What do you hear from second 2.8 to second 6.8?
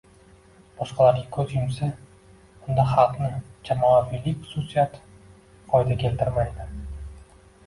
xalqning jamoaviylik xususiyati foyda keltirmaydi.